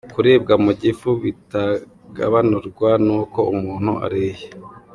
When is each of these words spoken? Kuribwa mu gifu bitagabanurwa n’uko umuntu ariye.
Kuribwa 0.13 0.53
mu 0.63 0.71
gifu 0.81 1.09
bitagabanurwa 1.23 2.89
n’uko 3.05 3.39
umuntu 3.53 3.91
ariye. 4.05 4.45